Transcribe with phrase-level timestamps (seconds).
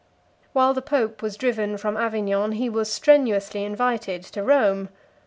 [0.45, 4.89] 60 While the pope was driven from Avignon, he was strenuously invited to Rome.